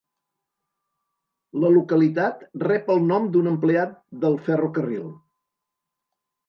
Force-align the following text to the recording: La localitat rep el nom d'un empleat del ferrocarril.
La 1.65 1.69
localitat 1.75 2.41
rep 2.65 2.91
el 2.97 3.07
nom 3.13 3.31
d'un 3.37 3.53
empleat 3.55 3.95
del 4.27 4.43
ferrocarril. 4.51 5.07